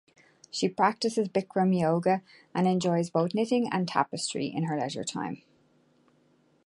She 0.49 0.67
practices 0.67 1.29
Bikram 1.29 1.79
Yoga 1.79 2.23
and 2.55 2.67
enjoys 2.67 3.11
both 3.11 3.35
knitting 3.35 3.69
and 3.71 3.87
tapestry 3.87 4.47
in 4.47 4.63
her 4.63 4.75
leisure 4.75 5.03
time. 5.03 5.43